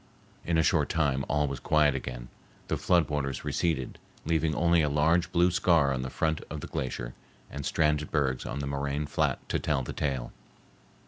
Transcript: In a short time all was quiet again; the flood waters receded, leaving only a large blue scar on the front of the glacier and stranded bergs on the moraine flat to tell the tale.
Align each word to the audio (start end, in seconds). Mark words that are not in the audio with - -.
In 0.43 0.57
a 0.57 0.63
short 0.63 0.89
time 0.89 1.23
all 1.29 1.47
was 1.47 1.59
quiet 1.59 1.93
again; 1.93 2.29
the 2.69 2.75
flood 2.77 3.07
waters 3.07 3.45
receded, 3.45 3.99
leaving 4.25 4.55
only 4.55 4.81
a 4.81 4.89
large 4.89 5.31
blue 5.31 5.51
scar 5.51 5.93
on 5.93 6.01
the 6.01 6.09
front 6.09 6.41
of 6.49 6.61
the 6.61 6.65
glacier 6.67 7.13
and 7.51 7.63
stranded 7.63 8.09
bergs 8.09 8.43
on 8.47 8.61
the 8.61 8.65
moraine 8.65 9.05
flat 9.05 9.47
to 9.49 9.59
tell 9.59 9.83
the 9.83 9.93
tale. 9.93 10.31